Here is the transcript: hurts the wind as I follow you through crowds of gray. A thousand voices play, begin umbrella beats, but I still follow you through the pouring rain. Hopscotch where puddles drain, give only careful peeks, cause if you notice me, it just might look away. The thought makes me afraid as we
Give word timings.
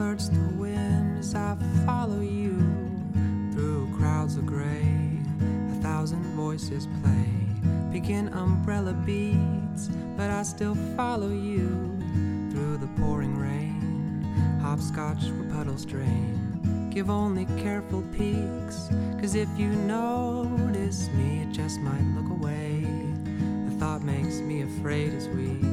hurts 0.00 0.30
the 0.30 0.54
wind 0.56 1.18
as 1.18 1.34
I 1.34 1.58
follow 1.84 2.20
you 2.20 2.56
through 3.52 3.94
crowds 3.98 4.36
of 4.36 4.46
gray. 4.46 5.18
A 5.72 5.82
thousand 5.82 6.22
voices 6.34 6.88
play, 7.02 7.28
begin 7.92 8.28
umbrella 8.28 8.94
beats, 8.94 9.90
but 10.16 10.30
I 10.30 10.42
still 10.42 10.74
follow 10.96 11.28
you 11.28 11.68
through 12.50 12.78
the 12.78 12.88
pouring 12.98 13.36
rain. 13.36 14.22
Hopscotch 14.62 15.22
where 15.24 15.50
puddles 15.52 15.84
drain, 15.84 16.88
give 16.90 17.10
only 17.10 17.44
careful 17.62 18.02
peeks, 18.16 18.88
cause 19.20 19.34
if 19.34 19.50
you 19.58 19.68
notice 19.68 21.10
me, 21.10 21.42
it 21.42 21.52
just 21.52 21.78
might 21.80 22.06
look 22.16 22.30
away. 22.40 22.86
The 23.68 23.76
thought 23.78 24.00
makes 24.00 24.40
me 24.40 24.62
afraid 24.62 25.12
as 25.12 25.28
we 25.28 25.69